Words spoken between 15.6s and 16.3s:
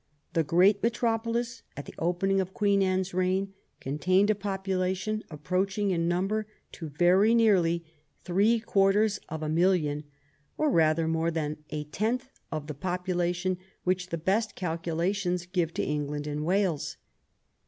to England